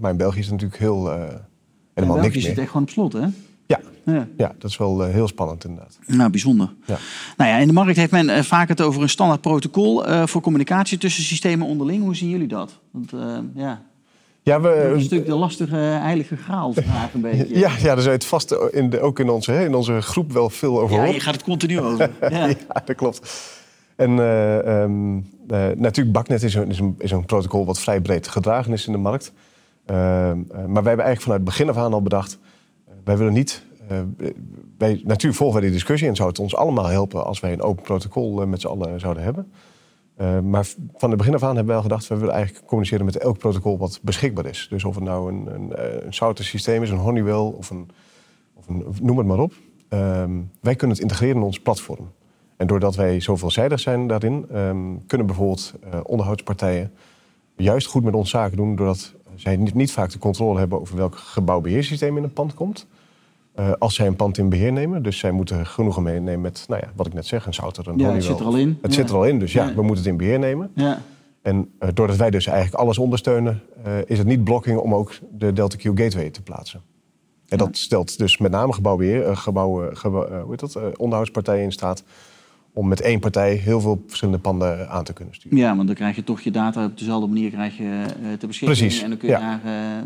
maar 0.00 0.10
in 0.10 0.16
België 0.16 0.38
is 0.38 0.46
het 0.46 0.54
natuurlijk 0.54 0.80
heel 0.80 1.06
helemaal 1.06 1.36
niks 1.94 2.06
meer. 2.06 2.20
België 2.20 2.40
zit 2.40 2.58
echt 2.58 2.66
gewoon 2.66 2.82
op 2.82 2.90
slot, 2.90 3.12
hè? 3.12 3.26
Ja, 3.66 3.80
ja. 4.04 4.28
ja, 4.36 4.54
dat 4.58 4.70
is 4.70 4.76
wel 4.76 5.02
heel 5.02 5.28
spannend 5.28 5.64
inderdaad. 5.64 5.98
Nou, 6.06 6.30
bijzonder. 6.30 6.72
Ja. 6.86 6.98
Nou 7.36 7.50
ja, 7.50 7.56
in 7.56 7.66
de 7.66 7.72
markt 7.72 7.96
heeft 7.96 8.12
men 8.12 8.44
vaak 8.44 8.68
het 8.68 8.80
over 8.80 9.02
een 9.02 9.08
standaard 9.08 9.40
protocol 9.40 10.02
voor 10.26 10.40
communicatie 10.40 10.98
tussen 10.98 11.22
systemen 11.22 11.66
onderling. 11.66 12.02
Hoe 12.02 12.16
zien 12.16 12.28
jullie 12.28 12.48
dat? 12.48 12.80
Want 12.90 13.12
ja, 13.54 13.82
ja, 14.42 14.60
we, 14.60 14.68
dat 14.88 14.96
is 14.96 15.02
natuurlijk 15.02 15.30
de 15.30 15.36
lastige 15.36 15.76
heilige 15.76 16.36
graal 16.36 16.72
vraag 16.72 17.14
een 17.14 17.20
beetje. 17.30 17.58
Ja, 17.58 17.70
ja 17.78 17.94
daar 17.94 18.00
zou 18.00 18.14
het 18.14 18.24
vast 18.24 18.52
in 18.70 18.90
de, 18.90 19.00
ook 19.00 19.18
in 19.18 19.28
onze, 19.28 19.64
in 19.64 19.74
onze 19.74 20.00
groep 20.00 20.32
wel 20.32 20.50
veel 20.50 20.80
over. 20.80 20.96
Ja, 20.96 21.04
je 21.04 21.20
gaat 21.20 21.34
het 21.34 21.42
continu 21.42 21.80
over. 21.80 22.10
Ja, 22.30 22.46
ja 22.46 22.54
dat 22.84 22.96
klopt. 22.96 23.50
En 23.96 24.10
uh, 24.10 24.82
um, 24.82 25.16
uh, 25.16 25.24
natuurlijk, 25.76 26.12
BACnet 26.12 26.42
is 26.42 26.54
een, 26.54 26.68
is, 26.68 26.78
een, 26.78 26.94
is 26.98 27.10
een 27.10 27.24
protocol 27.24 27.66
wat 27.66 27.80
vrij 27.80 28.00
breed 28.00 28.28
gedragen 28.28 28.72
is 28.72 28.86
in 28.86 28.92
de 28.92 28.98
markt. 28.98 29.32
Uh, 29.86 29.96
maar 29.96 30.34
wij 30.56 30.72
hebben 30.72 30.84
eigenlijk 30.84 31.20
vanuit 31.20 31.40
het 31.40 31.44
begin 31.44 31.68
af 31.68 31.76
aan 31.76 31.92
al 31.92 32.02
bedacht... 32.02 32.38
wij 33.04 33.16
willen 33.16 33.32
niet... 33.32 33.62
wij, 34.78 35.00
natuurlijk 35.04 35.36
volgen 35.36 35.60
wij 35.60 35.68
die 35.68 35.78
discussie 35.78 36.08
en 36.08 36.16
zou 36.16 36.28
het 36.28 36.38
ons 36.38 36.56
allemaal 36.56 36.86
helpen... 36.86 37.26
als 37.26 37.40
wij 37.40 37.52
een 37.52 37.62
open 37.62 37.82
protocol 37.82 38.46
met 38.46 38.60
z'n 38.60 38.66
allen 38.66 39.00
zouden 39.00 39.22
hebben... 39.22 39.52
Uh, 40.22 40.40
maar 40.40 40.66
van 40.96 41.08
het 41.08 41.18
begin 41.18 41.34
af 41.34 41.42
aan 41.42 41.56
hebben 41.56 41.66
we 41.66 41.72
wel 41.72 41.82
gedacht... 41.82 42.08
we 42.08 42.16
willen 42.16 42.34
eigenlijk 42.34 42.66
communiceren 42.66 43.04
met 43.04 43.16
elk 43.16 43.38
protocol 43.38 43.78
wat 43.78 44.00
beschikbaar 44.02 44.46
is. 44.46 44.66
Dus 44.70 44.84
of 44.84 44.94
het 44.94 45.04
nou 45.04 45.32
een, 45.32 45.54
een, 45.54 45.74
eh, 45.74 46.04
een 46.04 46.14
zouten 46.14 46.44
systeem 46.44 46.82
is, 46.82 46.90
een 46.90 46.96
Honeywell 46.96 47.34
of 47.34 47.70
een, 47.70 47.90
of 48.54 48.68
een 48.68 48.84
noem 49.02 49.18
het 49.18 49.26
maar 49.26 49.38
op. 49.38 49.52
Uh, 49.88 50.24
wij 50.60 50.74
kunnen 50.74 50.96
het 50.96 51.04
integreren 51.04 51.36
in 51.36 51.42
ons 51.42 51.60
platform. 51.60 52.10
En 52.56 52.66
doordat 52.66 52.94
wij 52.94 53.20
zo 53.20 53.36
veelzijdig 53.36 53.80
zijn 53.80 54.06
daarin... 54.06 54.46
Um, 54.54 55.06
kunnen 55.06 55.26
bijvoorbeeld 55.26 55.74
uh, 55.84 56.00
onderhoudspartijen 56.02 56.92
juist 57.56 57.86
goed 57.86 58.04
met 58.04 58.14
ons 58.14 58.30
zaken 58.30 58.56
doen... 58.56 58.76
doordat 58.76 59.14
zij 59.34 59.56
niet, 59.56 59.74
niet 59.74 59.92
vaak 59.92 60.10
de 60.10 60.18
controle 60.18 60.58
hebben 60.58 60.80
over 60.80 60.96
welk 60.96 61.16
gebouwbeheersysteem 61.16 62.16
in 62.16 62.22
een 62.22 62.32
pand 62.32 62.54
komt... 62.54 62.86
Uh, 63.58 63.72
als 63.78 63.94
zij 63.94 64.06
een 64.06 64.16
pand 64.16 64.38
in 64.38 64.48
beheer 64.48 64.72
nemen. 64.72 65.02
Dus 65.02 65.18
zij 65.18 65.30
moeten 65.30 65.66
genoegen 65.66 66.02
meenemen 66.02 66.40
met, 66.40 66.64
nou 66.68 66.80
ja, 66.84 66.92
wat 66.96 67.06
ik 67.06 67.12
net 67.12 67.26
zeg, 67.26 67.46
een 67.46 67.54
Souter, 67.54 67.88
een 67.88 67.98
ja, 67.98 68.12
Het 68.12 68.24
zit 68.24 68.40
er 68.40 68.46
al 68.46 68.56
in. 68.56 68.78
Het 68.82 68.94
zit 68.94 69.10
er 69.10 69.16
al 69.16 69.26
in, 69.26 69.38
dus 69.38 69.52
ja, 69.52 69.74
we 69.74 69.82
moeten 69.82 69.96
het 69.96 70.06
in 70.06 70.16
beheer 70.16 70.38
nemen. 70.38 70.70
Ja. 70.74 71.02
En 71.42 71.72
uh, 71.80 71.88
doordat 71.94 72.16
wij 72.16 72.30
dus 72.30 72.46
eigenlijk 72.46 72.82
alles 72.82 72.98
ondersteunen, 72.98 73.62
uh, 73.86 73.92
is 74.06 74.18
het 74.18 74.26
niet 74.26 74.44
blocking 74.44 74.78
om 74.78 74.94
ook 74.94 75.12
de 75.30 75.52
Delta 75.52 75.76
Q 75.76 75.82
Gateway 75.82 76.30
te 76.30 76.42
plaatsen. 76.42 76.82
En 77.48 77.58
dat 77.58 77.76
stelt 77.76 78.18
dus 78.18 78.38
met 78.38 78.50
name 78.50 78.72
gebouwbeheer, 78.72 79.36
gebouwen, 79.36 79.96
gebouw, 79.96 80.40
hoe 80.40 80.50
heet 80.50 80.60
dat, 80.60 80.96
onderhoudspartijen 80.96 81.64
in 81.64 81.72
staat 81.72 82.02
om 82.74 82.88
met 82.88 83.00
één 83.00 83.20
partij 83.20 83.54
heel 83.54 83.80
veel 83.80 84.02
verschillende 84.06 84.40
panden 84.40 84.88
aan 84.88 85.04
te 85.04 85.12
kunnen 85.12 85.34
sturen. 85.34 85.58
Ja, 85.58 85.76
want 85.76 85.86
dan 85.86 85.96
krijg 85.96 86.16
je 86.16 86.24
toch 86.24 86.40
je 86.40 86.50
data 86.50 86.84
op 86.84 86.98
dezelfde 86.98 87.26
manier 87.26 87.50
krijg 87.50 87.76
je, 87.76 87.84
uh, 87.84 88.32
te 88.38 88.46
beschikking. 88.46 88.78
Precies. 88.78 89.02
En 89.02 89.08
dan 89.08 89.18
kun 89.18 89.28
je 89.28 89.36
daar 89.36 89.60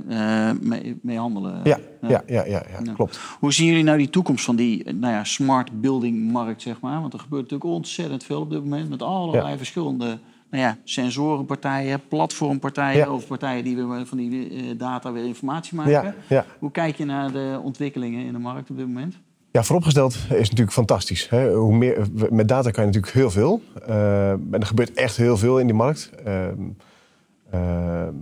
uh, 0.08 0.60
mee, 0.60 0.98
mee, 1.02 1.18
handelen. 1.18 1.60
Ja, 1.64 1.78
ja. 2.02 2.22
Ja, 2.26 2.44
ja, 2.44 2.62
ja, 2.84 2.92
klopt. 2.94 3.20
Hoe 3.38 3.52
zien 3.52 3.66
jullie 3.66 3.84
nou 3.84 3.98
die 3.98 4.10
toekomst 4.10 4.44
van 4.44 4.56
die 4.56 4.92
nou 4.94 5.12
ja, 5.12 5.24
smart 5.24 5.80
building 5.80 6.32
markt, 6.32 6.62
zeg 6.62 6.80
maar? 6.80 7.00
Want 7.00 7.12
er 7.12 7.18
gebeurt 7.18 7.42
natuurlijk 7.42 7.70
ontzettend 7.70 8.24
veel 8.24 8.40
op 8.40 8.50
dit 8.50 8.62
moment 8.62 8.88
met 8.88 9.02
allerlei 9.02 9.56
verschillende 9.56 10.18
nou 10.50 10.62
ja, 10.62 10.76
sensorenpartijen, 10.84 12.00
platformpartijen 12.08 12.98
Ja. 12.98 13.12
of 13.12 13.26
partijen 13.26 13.64
die 13.64 13.76
weer 13.76 14.06
van 14.06 14.18
die 14.18 14.50
eh, 14.50 14.78
data 14.78 15.12
weer 15.12 15.24
informatie 15.24 15.76
maken. 15.76 15.92
Ja, 15.92 16.14
ja. 16.28 16.44
Hoe 16.58 16.70
kijk 16.70 16.96
je 16.96 17.04
naar 17.04 17.32
de 17.32 17.60
ontwikkelingen 17.62 18.24
in 18.24 18.32
de 18.32 18.38
markt 18.38 18.70
op 18.70 18.76
dit 18.76 18.86
moment? 18.86 19.18
Ja, 19.56 19.62
vooropgesteld 19.62 20.14
is 20.14 20.48
natuurlijk 20.48 20.72
fantastisch. 20.72 21.28
Hè? 21.28 21.52
Hoe 21.54 21.76
meer, 21.76 22.06
met 22.30 22.48
data 22.48 22.70
kan 22.70 22.82
je 22.84 22.90
natuurlijk 22.90 23.14
heel 23.14 23.30
veel. 23.30 23.60
Eh, 23.86 24.30
en 24.30 24.48
er 24.50 24.66
gebeurt 24.66 24.92
echt 24.92 25.16
heel 25.16 25.36
veel 25.36 25.58
in 25.58 25.66
die 25.66 25.74
markt. 25.74 26.10
Ehm, 26.24 26.60
ehm, 27.50 28.12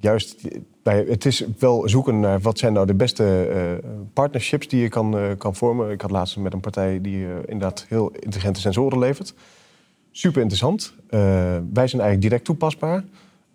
juist, 0.00 0.48
bij- 0.82 1.04
het 1.08 1.24
is 1.24 1.44
wel 1.58 1.88
zoeken 1.88 2.20
naar 2.20 2.40
wat 2.40 2.58
zijn 2.58 2.72
nou 2.72 2.86
de 2.86 2.94
beste 2.94 3.46
eh, 3.46 3.88
partnerships 4.12 4.68
die 4.68 4.80
je 4.82 4.88
kan, 4.88 5.18
eh, 5.18 5.22
kan 5.38 5.54
vormen. 5.54 5.90
Ik 5.90 6.00
had 6.00 6.10
laatst 6.10 6.36
met 6.36 6.52
een 6.52 6.60
partij 6.60 7.00
die 7.00 7.26
inderdaad 7.46 7.86
heel 7.88 8.10
intelligente 8.10 8.60
sensoren 8.60 8.98
levert. 8.98 9.34
Super 10.10 10.40
interessant. 10.40 10.94
Wij 11.08 11.86
zijn 11.86 12.02
eigenlijk 12.02 12.20
direct 12.20 12.44
toepasbaar. 12.44 13.04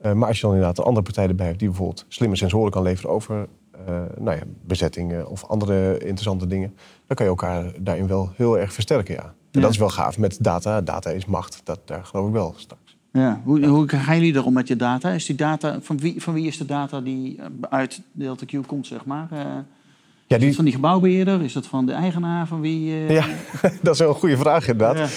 Maar 0.01 0.27
als 0.27 0.35
je 0.35 0.41
dan 0.41 0.51
inderdaad 0.51 0.77
een 0.77 0.83
andere 0.83 1.05
partij 1.05 1.27
erbij 1.27 1.45
hebt 1.47 1.59
die 1.59 1.67
bijvoorbeeld 1.67 2.05
slimme 2.07 2.35
sensoren 2.35 2.71
kan 2.71 2.83
leveren 2.83 3.11
over 3.11 3.47
nou 4.17 4.37
ja, 4.37 4.43
bezettingen 4.65 5.27
of 5.27 5.45
andere 5.45 5.97
interessante 5.97 6.47
dingen, 6.47 6.73
dan 7.07 7.15
kan 7.15 7.25
je 7.25 7.31
elkaar 7.31 7.71
daarin 7.79 8.07
wel 8.07 8.31
heel 8.35 8.59
erg 8.59 8.73
versterken. 8.73 9.13
Ja. 9.15 9.21
En 9.23 9.33
Ja. 9.51 9.61
dat 9.61 9.71
is 9.71 9.77
wel 9.77 9.89
gaaf 9.89 10.17
met 10.17 10.37
data. 10.43 10.81
Data 10.81 11.09
is 11.09 11.25
macht. 11.25 11.61
Dat, 11.63 11.79
daar 11.85 12.05
geloof 12.05 12.27
ik 12.27 12.33
wel 12.33 12.53
straks. 12.57 12.97
Ja, 13.11 13.41
hoe, 13.43 13.65
hoe 13.65 13.87
gaan 13.89 14.15
jullie 14.15 14.35
erom 14.35 14.53
met 14.53 14.67
je 14.67 14.75
data? 14.75 15.09
Is 15.09 15.25
die 15.25 15.35
data 15.35 15.77
van 15.81 15.97
wie, 15.99 16.21
van 16.21 16.33
wie 16.33 16.47
is 16.47 16.57
de 16.57 16.65
data 16.65 17.01
die 17.01 17.37
eh, 17.37 17.45
uit 17.69 18.01
Delta 18.11 18.45
Q 18.45 18.67
komt, 18.67 18.87
zeg 18.87 19.05
maar? 19.05 19.27
Eh, 19.31 19.37
Ja, 19.39 20.35
Is 20.35 20.37
die, 20.37 20.47
dat 20.47 20.55
van 20.55 20.65
die 20.65 20.73
gebouwbeheerder? 20.73 21.41
Is 21.41 21.53
dat 21.53 21.67
van 21.67 21.85
de 21.85 21.91
eigenaar? 21.91 22.47
Van 22.47 22.61
wie? 22.61 22.91
eh, 22.93 23.09
ja 23.09 23.25
dat 23.81 23.93
is 23.93 23.99
wel 23.99 24.09
een 24.09 24.15
goede 24.15 24.37
vraag 24.37 24.67
inderdaad. 24.67 24.97
Ja. 24.97 25.07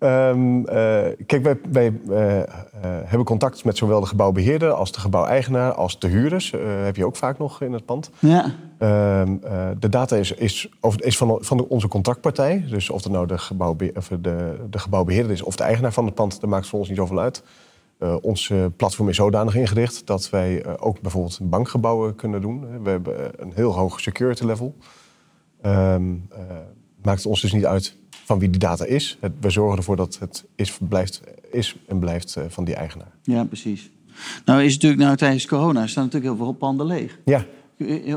Ehm, 0.00 0.64
eh, 0.64 0.76
kijk, 1.26 1.42
wij, 1.42 1.58
wij 1.72 1.92
eh, 2.08 2.40
eh, 2.40 2.46
hebben 2.82 3.24
contact 3.24 3.64
met 3.64 3.76
zowel 3.76 4.00
de 4.00 4.06
gebouwbeheerder 4.06 4.70
als 4.72 4.92
de 4.92 5.00
gebouweigenaar 5.00 5.72
als 5.72 5.98
de 5.98 6.08
huurders. 6.08 6.54
Heb 6.84 6.96
je 6.96 7.04
ook 7.06 7.16
vaak 7.16 7.38
nog 7.38 7.62
in 7.62 7.72
het 7.72 7.84
pand. 7.84 8.10
Ja. 8.18 8.44
Ehm, 8.78 9.36
eh, 9.42 9.68
de 9.78 9.88
data 9.88 10.16
is, 10.16 10.32
is, 10.32 10.68
over- 10.80 11.04
is 11.04 11.16
van, 11.16 11.38
van 11.40 11.56
de- 11.56 11.68
onze 11.68 11.88
contractpartij. 11.88 12.64
Dus 12.68 12.90
of 12.90 13.02
het 13.02 13.12
nou 13.12 13.26
de, 13.26 13.38
gebouwbe 13.38 13.92
of 13.96 14.08
de, 14.20 14.56
de 14.70 14.78
gebouwbeheerder 14.78 15.32
is 15.32 15.42
of 15.42 15.56
de 15.56 15.62
eigenaar 15.62 15.92
van 15.92 16.04
het 16.04 16.14
pand, 16.14 16.40
dat 16.40 16.50
maakt 16.50 16.66
voor 16.66 16.78
ons 16.78 16.88
niet 16.88 16.96
zoveel 16.98 17.20
uit. 17.20 17.42
Ons 18.20 18.52
platform 18.76 19.08
is 19.08 19.16
zodanig 19.16 19.54
ingericht 19.54 20.06
dat 20.06 20.30
wij 20.30 20.78
ook 20.78 21.00
bijvoorbeeld 21.00 21.38
bankgebouwen 21.42 22.14
kunnen 22.14 22.40
doen. 22.40 22.82
We 22.82 22.90
hebben 22.90 23.30
een 23.36 23.52
heel 23.54 23.74
hoog 23.74 24.00
security 24.00 24.44
level. 24.44 24.74
Eh, 25.60 25.96
maakt 27.02 27.18
het 27.18 27.26
ons 27.26 27.40
dus 27.40 27.52
niet 27.52 27.66
uit 27.66 27.96
van 28.30 28.38
wie 28.38 28.50
die 28.50 28.60
data 28.60 28.84
is. 28.84 29.18
Het, 29.20 29.32
we 29.40 29.50
zorgen 29.50 29.78
ervoor 29.78 29.96
dat 29.96 30.18
het 30.18 30.44
is, 30.54 30.78
blijft, 30.88 31.20
is 31.50 31.76
en 31.86 31.98
blijft 31.98 32.36
eh, 32.36 32.44
van 32.48 32.64
die 32.64 32.74
eigenaar. 32.74 33.12
ja, 33.22 33.44
precies. 33.44 33.90
Nou 34.44 34.62
is 34.62 34.74
natuurlijk 34.74 35.02
nou, 35.02 35.16
tijdens 35.16 35.46
corona 35.46 35.86
staan 35.86 36.04
natuurlijk 36.04 36.32
heel 36.34 36.44
veel 36.44 36.52
panden 36.52 36.86
leeg. 36.86 37.18
Ja, 37.24 37.44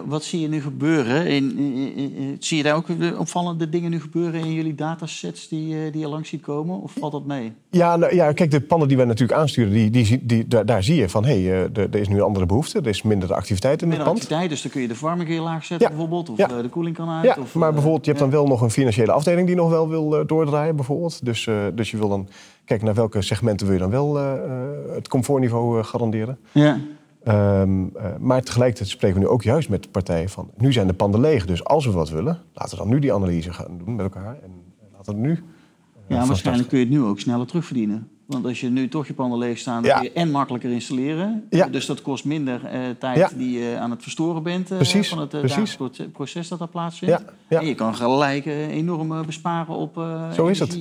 Wat 0.05 0.23
zie 0.23 0.39
je 0.41 0.47
nu 0.47 0.61
gebeuren? 0.61 1.27
In, 1.27 1.57
in- 1.57 1.75
in- 1.95 2.15
in- 2.15 2.35
zie 2.39 2.57
je 2.57 2.63
daar 2.63 2.75
ook 2.75 2.85
opvallende 3.17 3.69
dingen 3.69 3.91
nu 3.91 4.01
gebeuren 4.01 4.39
in 4.39 4.53
jullie 4.53 4.75
datasets 4.75 5.47
die, 5.47 5.75
eh, 5.75 5.91
die 5.91 6.01
je 6.01 6.07
langs 6.07 6.29
ziet 6.29 6.41
komen? 6.41 6.81
Of 6.81 6.93
valt 6.99 7.11
dat 7.11 7.25
mee? 7.25 7.51
Ja, 7.69 7.95
nou, 7.95 8.15
ja, 8.15 8.31
kijk, 8.31 8.51
de 8.51 8.61
pannen 8.61 8.87
die 8.87 8.97
wij 8.97 9.05
natuurlijk 9.05 9.39
aansturen, 9.39 9.71
die, 9.91 10.19
die, 10.25 10.47
daar, 10.47 10.65
daar 10.65 10.83
zie 10.83 10.95
je 10.95 11.09
van... 11.09 11.25
hé, 11.25 11.43
hey, 11.43 11.51
eh, 11.51 11.77
er 11.77 11.89
er 11.91 11.95
is 11.99 12.07
nu 12.07 12.15
een 12.15 12.21
andere 12.21 12.45
behoefte, 12.45 12.79
er 12.79 12.87
is 12.87 13.01
minder 13.01 13.33
activiteit 13.33 13.81
in 13.81 13.87
het 13.87 13.97
Minder 13.97 14.05
pand. 14.07 14.17
activiteit, 14.19 14.49
dus 14.49 14.61
dan 14.61 14.71
kun 14.71 14.81
je 14.81 14.87
de 14.87 14.95
verwarming 14.95 15.29
keer 15.29 15.39
laag 15.39 15.65
zetten 15.65 15.87
Ja. 15.89 15.93
bijvoorbeeld. 15.95 16.29
Of 16.29 16.37
Ja. 16.37 16.49
eh, 16.49 16.61
de 16.61 16.69
koeling 16.69 16.95
kan 16.95 17.09
uit. 17.09 17.23
Ja, 17.23 17.35
of, 17.41 17.55
maar 17.55 17.73
bijvoorbeeld, 17.73 18.05
je 18.05 18.11
hebt 18.11 18.23
dan 18.23 18.31
wel 18.33 18.47
nog 18.47 18.61
een 18.61 18.71
financiële 18.71 19.11
afdeling... 19.11 19.47
die 19.47 19.55
nog 19.55 19.69
wel 19.69 19.89
wil 19.89 20.25
doordraaien, 20.25 20.75
bijvoorbeeld. 20.75 21.25
Dus, 21.25 21.49
dus 21.75 21.91
je 21.91 21.97
wil 21.97 22.09
dan 22.09 22.27
kijken 22.65 22.85
naar 22.85 22.95
welke 22.95 23.21
segmenten 23.21 23.65
wil 23.67 23.75
je 23.75 23.81
dan 23.81 23.89
wel 23.91 24.15
het 24.95 25.07
comfortniveau 25.07 25.83
garanderen. 25.83 26.37
Ja. 26.51 26.79
Ehm, 27.23 27.85
eh, 27.95 28.05
maar 28.19 28.41
tegelijkertijd 28.41 28.89
spreken 28.89 29.17
we 29.17 29.23
nu 29.23 29.29
ook 29.31 29.43
juist 29.43 29.69
met 29.69 29.91
partijen 29.91 30.29
van... 30.29 30.49
nu 30.57 30.71
zijn 30.73 30.87
de 30.87 30.93
panden 30.93 31.19
leeg, 31.21 31.45
dus 31.45 31.63
als 31.63 31.85
we 31.85 31.91
wat 31.91 32.09
willen... 32.09 32.41
laten 32.53 32.77
we 32.77 32.83
dan 32.83 32.91
nu 32.93 32.99
die 32.99 33.13
analyse 33.13 33.53
gaan 33.53 33.77
doen 33.77 33.95
met 33.95 34.05
elkaar. 34.05 34.37
En 34.43 34.51
laten 34.95 35.13
we 35.15 35.19
nu... 35.19 35.31
eh, 35.31 36.17
Ja, 36.17 36.25
waarschijnlijk 36.25 36.69
kun 36.69 36.77
je 36.79 36.85
het 36.85 36.93
nu 36.93 37.01
ook 37.01 37.19
sneller 37.19 37.47
terugverdienen. 37.47 38.07
Want 38.25 38.45
als 38.45 38.59
je 38.61 38.69
nu 38.69 38.87
toch 38.89 39.07
je 39.07 39.13
panden 39.13 39.37
leeg 39.39 39.57
staan, 39.57 39.83
Ja. 39.83 39.93
kun 39.95 40.03
je 40.03 40.11
en 40.11 40.31
makkelijker 40.31 40.71
installeren. 40.71 41.43
Ja. 41.49 41.67
Dus 41.67 41.85
dat 41.85 42.01
kost 42.01 42.25
minder 42.25 42.65
eh, 42.65 42.79
tijd 42.99 43.17
Ja. 43.17 43.29
die 43.37 43.59
je 43.59 43.77
aan 43.77 43.91
het 43.91 44.01
verstoren 44.01 44.43
bent 44.43 44.67
Precies, 44.67 45.09
van 45.09 45.19
het 45.19 45.29
proce- 45.77 46.09
proces 46.09 46.47
dat 46.47 46.59
daar 46.59 46.67
plaatsvindt. 46.67 47.23
En 47.47 47.65
je 47.65 47.75
kan 47.75 47.95
gelijk 47.95 48.45
enorm 48.45 49.25
besparen 49.25 49.75
op 49.75 49.97
eh 49.97 50.31
Zo 50.31 50.45
is 50.47 50.59
het, 50.59 50.79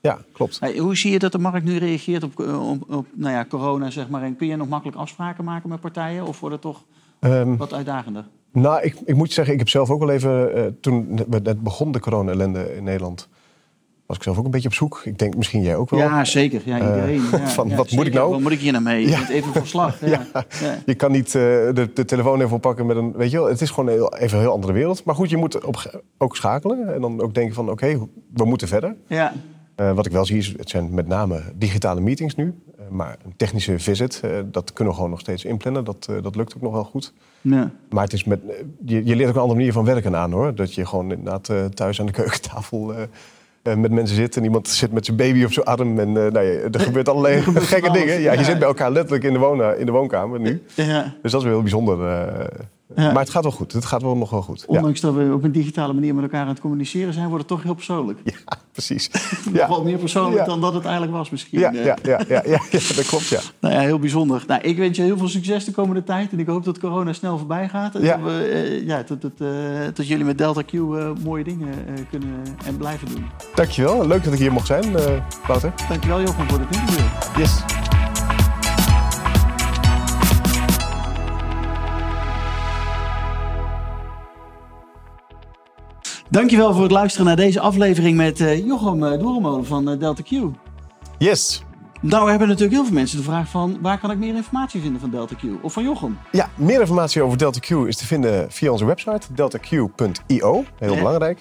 ja. 0.00 0.18
klopt. 0.32 0.60
Hey, 0.60 0.78
hoe 0.78 0.96
zie 0.96 1.12
je 1.12 1.18
dat 1.18 1.32
de 1.32 1.38
markt 1.38 1.64
nu 1.66 1.76
reageert 1.76 2.22
op, 2.22 2.40
eh, 2.40 2.70
op, 2.70 2.90
op 2.90 3.06
nou 3.14 3.32
ja, 3.32 3.44
corona? 3.44 3.90
Zeg 3.90 4.08
maar? 4.08 4.22
En 4.22 4.36
kun 4.36 4.46
je 4.46 4.56
nog 4.56 4.68
makkelijk 4.68 4.98
afspraken 4.98 5.44
maken 5.44 5.68
met 5.68 5.80
partijen? 5.80 6.26
Of 6.26 6.40
wordt 6.40 6.54
het 6.54 6.62
toch 6.64 6.84
Ehm, 7.20 7.56
wat 7.56 7.72
uitdagender? 7.72 8.24
Nou, 8.52 8.82
ik, 8.82 8.96
ik 9.04 9.14
moet 9.14 9.32
zeggen, 9.32 9.52
ik 9.52 9.58
heb 9.58 9.68
zelf 9.68 9.90
ook 9.90 10.00
wel 10.00 10.10
even... 10.10 10.54
eh, 10.54 10.64
toen 10.80 11.20
net 11.28 11.62
begon 11.62 11.92
de 11.92 12.00
corona-ellende 12.00 12.76
in 12.76 12.84
Nederland... 12.84 13.28
was 14.06 14.16
ik 14.16 14.22
zelf 14.22 14.38
ook 14.38 14.44
een 14.44 14.50
beetje 14.50 14.68
op 14.68 14.74
zoek. 14.74 15.00
Ik 15.04 15.18
denk 15.18 15.36
misschien 15.36 15.62
jij 15.62 15.76
ook 15.76 15.90
wel. 15.90 16.00
Ja, 16.00 16.24
zeker. 16.24 16.62
Ja, 16.64 16.76
iedereen. 16.76 17.22
ja, 17.22 17.38
Eh, 17.38 17.46
van, 17.58 17.68
ja, 17.68 17.76
wat 17.76 17.90
moet 17.90 18.06
ik 18.06 18.12
nou? 18.12 18.30
Wat 18.30 18.40
moet 18.40 18.52
ik 18.52 18.58
hier 18.58 18.72
nou 18.72 18.84
mee? 18.84 19.08
Ja. 19.08 19.28
even 19.28 19.52
verslag. 19.52 20.00
Ja. 20.06 20.26
Ja. 20.32 20.78
Je 20.86 20.94
kan 20.94 21.12
niet 21.12 21.26
eh, 21.26 21.32
de, 21.32 21.90
de 21.94 22.04
telefoon 22.04 22.40
even 22.40 22.56
oppakken 22.56 22.86
met 22.86 22.96
een... 22.96 23.12
Weet 23.12 23.30
je 23.30 23.36
wel, 23.38 23.48
het 23.48 23.60
is 23.60 23.70
gewoon 23.70 23.88
heel, 23.90 24.14
even 24.14 24.36
een 24.36 24.44
heel 24.44 24.52
andere 24.52 24.72
wereld. 24.72 25.04
Maar 25.04 25.14
goed, 25.14 25.30
je 25.30 25.36
moet 25.36 25.64
op, 25.64 26.02
ook 26.18 26.36
schakelen. 26.36 26.94
En 26.94 27.00
dan 27.00 27.20
ook 27.20 27.34
denken 27.34 27.54
van, 27.54 27.70
oké, 27.70 27.98
we 28.34 28.44
moeten 28.44 28.68
verder. 28.68 28.96
Ja. 29.06 29.32
Eh, 29.76 29.92
wat 29.92 30.06
ik 30.06 30.12
wel 30.12 30.24
zie, 30.24 30.38
is, 30.38 30.54
het 30.56 30.70
zijn 30.70 30.94
met 30.94 31.06
name 31.06 31.42
digitale 31.54 32.00
meetings 32.00 32.34
nu. 32.34 32.54
Eh, 32.78 32.84
maar 32.90 33.16
een 33.24 33.36
technische 33.36 33.78
visit, 33.78 34.20
eh, 34.22 34.30
dat 34.44 34.72
kunnen 34.72 34.92
we 34.92 34.98
gewoon 34.98 35.10
nog 35.10 35.20
steeds 35.20 35.44
inplannen. 35.44 35.84
Dat, 35.84 36.08
dat 36.22 36.36
lukt 36.36 36.56
ook 36.56 36.62
nog 36.62 36.72
wel 36.72 36.84
goed. 36.84 37.12
Ja. 37.40 37.70
Maar 37.90 38.04
het 38.04 38.12
is 38.12 38.24
met, 38.24 38.40
je, 38.84 39.04
je 39.04 39.16
leert 39.16 39.28
ook 39.28 39.34
een 39.34 39.40
andere 39.40 39.58
manier 39.58 39.72
van 39.72 39.84
werken 39.84 40.16
aan 40.16 40.32
hoor. 40.32 40.54
Dat 40.54 40.74
je 40.74 40.86
gewoon 40.86 41.10
inderdaad 41.12 41.74
thuis 41.74 42.00
aan 42.00 42.06
de 42.06 42.12
keukentafel 42.22 42.94
met 43.62 43.90
mensen 43.90 44.16
zit. 44.16 44.36
En 44.36 44.44
iemand 44.44 44.68
zit 44.68 44.92
met 44.92 45.04
zijn 45.04 45.16
baby 45.16 45.44
op 45.44 45.52
zijn 45.52 45.66
arm. 45.66 45.98
En 45.98 46.12
nou 46.12 46.40
ja, 46.40 46.60
er 46.72 46.80
gebeurt 46.80 47.08
allerlei 47.08 47.42
gebeurt 47.42 47.66
gekke 47.66 47.90
dingen. 47.90 48.20
Ja, 48.20 48.32
je 48.32 48.38
ja. 48.38 48.44
zit 48.44 48.58
bij 48.58 48.68
elkaar 48.68 48.90
letterlijk 48.90 49.24
in 49.24 49.32
de, 49.32 49.38
woon, 49.38 49.74
in 49.74 49.86
de 49.86 49.92
woonkamer 49.92 50.40
nu. 50.40 50.62
Ja. 50.74 51.14
Dus 51.22 51.32
dat 51.32 51.40
is 51.40 51.46
wel 51.46 51.52
heel 51.52 51.62
bijzonder. 51.62 51.98
Ja. 52.96 53.12
Maar 53.12 53.22
het 53.22 53.30
gaat 53.30 53.42
wel 53.42 53.52
goed. 53.52 53.72
Het 53.72 53.84
gaat 53.84 54.02
wel 54.02 54.16
nog 54.16 54.30
wel 54.30 54.42
goed. 54.42 54.60
Ja, 54.68 54.76
Ondanks 54.76 55.00
dat 55.00 55.14
we 55.14 55.30
op 55.34 55.44
een 55.44 55.52
digitale 55.52 55.92
manier 55.92 56.14
met 56.14 56.24
elkaar 56.24 56.40
aan 56.42 56.48
het 56.48 56.60
communiceren 56.60 57.12
zijn, 57.12 57.24
wordt 57.28 57.38
het 57.38 57.48
toch 57.48 57.62
heel 57.62 57.74
persoonlijk. 57.74 58.18
ja 58.24 58.32
precies. 58.72 59.10
Nog 59.44 59.54
Ja. 59.54 59.68
wel 59.68 59.82
meer 59.82 59.98
persoonlijk 59.98 60.36
Ja. 60.38 60.44
dan 60.44 60.60
dat 60.60 60.74
het 60.74 60.82
eigenlijk 60.84 61.12
was 61.12 61.30
misschien. 61.30 61.58
Ja, 61.58 61.72
Eh, 61.74 61.84
ja, 61.84 61.96
ja, 62.04 62.42
ja, 62.46 62.58
dat 62.70 63.06
klopt 63.06 63.26
ja. 63.28 63.40
Nou 63.60 63.74
ja, 63.74 63.80
heel 63.80 63.98
bijzonder. 63.98 64.44
Nou, 64.46 64.60
ik 64.62 64.76
wens 64.76 64.96
je 64.96 65.02
heel 65.02 65.16
veel 65.18 65.28
succes 65.28 65.64
de 65.64 65.70
komende 65.72 66.04
tijd. 66.04 66.32
En 66.32 66.38
ik 66.38 66.46
hoop 66.46 66.64
dat 66.64 66.78
corona 66.78 67.12
snel 67.12 67.38
voorbij 67.38 67.68
gaat. 67.68 67.94
En 67.94 68.02
dat, 68.04 68.20
we, 68.22 68.30
eh, 68.44 68.86
ja, 68.86 69.02
dat, 69.06 69.22
dat, 69.22 69.38
dat 69.96 70.06
jullie 70.08 70.24
met 70.24 70.38
Delta 70.38 70.62
Q 70.62 70.72
mooie 71.24 71.44
dingen 71.44 71.68
kunnen 72.10 72.42
en 72.64 72.76
blijven 72.76 73.08
doen. 73.08 73.24
Dankjewel. 73.54 74.06
Leuk 74.06 74.24
dat 74.24 74.32
ik 74.32 74.38
hier 74.38 74.52
mocht 74.52 74.66
zijn, 74.66 74.84
Wouter. 75.46 75.72
Dankjewel 75.88 76.20
Jochem 76.20 76.48
voor 76.48 76.58
dit 76.58 76.76
interview. 76.76 77.06
Yes. 77.36 77.85
Dankjewel 86.36 86.72
voor 86.72 86.82
het 86.82 86.92
luisteren 86.92 87.26
naar 87.26 87.36
deze 87.36 87.60
aflevering 87.60 88.16
met 88.16 88.40
eh, 88.40 88.66
Jochem 88.66 89.02
uh, 89.02 89.18
Doeremolen 89.18 89.66
van 89.66 89.90
eh, 89.90 89.98
Delta 89.98 90.22
Q. 90.22 90.30
Yes. 91.18 91.62
Nou, 92.00 92.24
we 92.24 92.30
hebben 92.30 92.48
natuurlijk 92.48 92.74
heel 92.74 92.84
veel 92.84 92.94
mensen 92.94 93.18
de 93.18 93.24
vraag 93.24 93.48
van... 93.48 93.78
waar 93.80 93.98
kan 93.98 94.10
ik 94.10 94.18
meer 94.18 94.34
informatie 94.34 94.80
vinden 94.80 95.00
van 95.00 95.10
Delta 95.10 95.34
Q? 95.34 95.42
Of 95.62 95.72
van 95.72 95.82
Jochem? 95.82 96.18
Ja, 96.32 96.50
meer 96.54 96.80
informatie 96.80 97.22
over 97.22 97.38
Delta 97.38 97.60
Q 97.60 97.70
is 97.70 97.96
te 97.96 98.06
vinden 98.06 98.50
via 98.50 98.70
onze 98.70 98.84
website 98.84 99.26
deltaq.io. 99.32 100.64
Heel 100.78 100.94
belangrijk. 100.94 101.40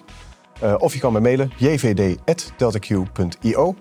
Eh, 0.59 0.75
of 0.77 0.93
je 0.93 0.99
kan 0.99 1.13
me 1.13 1.19
mailen 1.19 1.51
jvd.deltaq.io. 1.57 3.75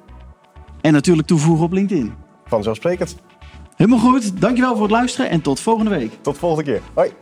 En 0.81 0.93
natuurlijk 0.93 1.29
toevoegen 1.29 1.65
op 1.65 1.73
LinkedIn. 1.73 2.15
Vanzelfsprekend. 2.47 3.17
Helemaal 3.77 3.99
goed. 3.99 4.41
Dankjewel 4.41 4.73
voor 4.73 4.83
het 4.83 4.91
luisteren 4.91 5.31
en 5.31 5.41
tot 5.41 5.61
volgende 5.61 5.91
week. 5.91 6.13
Tot 6.21 6.39
volgende 6.39 6.71
keer. 6.71 6.81
Hoi. 6.95 7.13